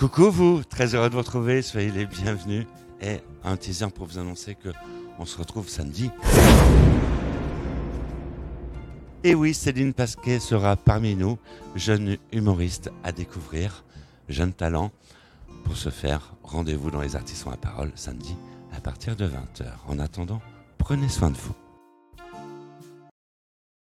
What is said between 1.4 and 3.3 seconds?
soyez les bienvenus. Et